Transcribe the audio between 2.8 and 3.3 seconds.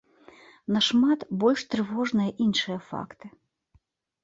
факты.